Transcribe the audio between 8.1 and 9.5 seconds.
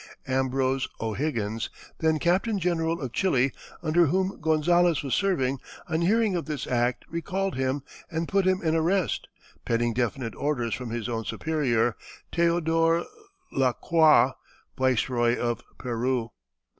put him in arrest,